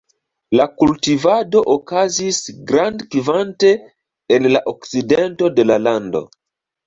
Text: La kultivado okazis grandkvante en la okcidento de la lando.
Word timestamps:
La 0.59 0.65
kultivado 0.83 1.59
okazis 1.73 2.39
grandkvante 2.71 3.71
en 4.37 4.49
la 4.55 4.63
okcidento 4.73 5.51
de 5.59 5.67
la 5.73 5.77
lando. 5.89 6.23